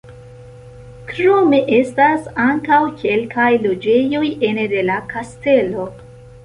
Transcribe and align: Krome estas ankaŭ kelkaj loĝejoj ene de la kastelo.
Krome 1.11 1.59
estas 1.79 2.31
ankaŭ 2.47 2.81
kelkaj 3.03 3.51
loĝejoj 3.67 4.27
ene 4.53 4.69
de 4.77 4.85
la 4.91 4.99
kastelo. 5.17 5.89